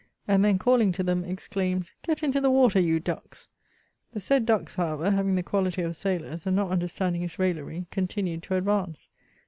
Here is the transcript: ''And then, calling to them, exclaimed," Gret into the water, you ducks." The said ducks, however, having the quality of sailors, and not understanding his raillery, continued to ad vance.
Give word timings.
''And 0.27 0.43
then, 0.43 0.57
calling 0.57 0.91
to 0.93 1.03
them, 1.03 1.23
exclaimed," 1.23 1.91
Gret 2.05 2.23
into 2.23 2.41
the 2.41 2.49
water, 2.49 2.79
you 2.79 2.99
ducks." 2.99 3.49
The 4.13 4.19
said 4.19 4.47
ducks, 4.47 4.73
however, 4.73 5.11
having 5.11 5.35
the 5.35 5.43
quality 5.43 5.83
of 5.83 5.95
sailors, 5.95 6.47
and 6.47 6.55
not 6.55 6.71
understanding 6.71 7.21
his 7.21 7.37
raillery, 7.37 7.85
continued 7.91 8.41
to 8.41 8.55
ad 8.55 8.65
vance. 8.65 9.09